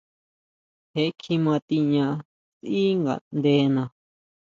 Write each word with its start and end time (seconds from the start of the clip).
Je 0.93 1.03
kjima 1.21 1.55
tiña 1.67 2.07
sʼí 2.57 2.81
ngaʼndena. 3.01 3.83